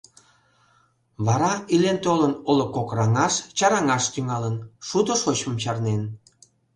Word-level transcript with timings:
Вара, 1.25 1.53
илен-толын, 1.73 2.33
олык 2.49 2.69
кокраҥаш, 2.75 3.33
чараҥаш 3.57 4.03
тӱҥалын, 4.13 4.55
шудо 4.87 5.13
шочмым 5.21 5.55
чарнен. 5.63 6.01